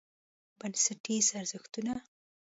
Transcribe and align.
بنسټیز 0.59 1.27
ارزښتونه: 1.39 1.93